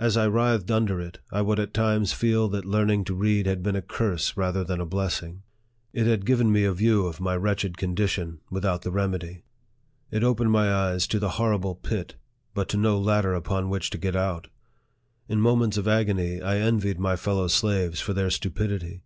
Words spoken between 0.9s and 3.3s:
it, I would at times feel that learning to